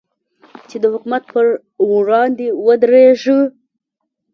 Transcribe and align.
چې 0.69 0.75
د 0.83 0.85
حکومت 0.93 1.23
پر 1.33 1.45
وړاندې 1.91 2.47
ودرېږي. 2.65 3.39